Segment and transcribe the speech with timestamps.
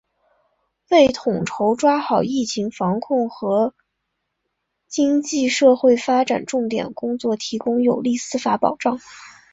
[0.89, 3.75] 为统筹抓好疫情防控和
[4.87, 8.99] 经济社会发展重点工作提供有力司法保障